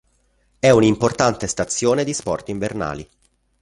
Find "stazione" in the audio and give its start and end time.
1.45-2.03